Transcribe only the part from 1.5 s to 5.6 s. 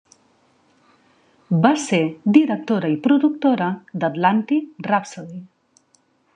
Va ser directora i productora d'"Atlantic Rhapsody".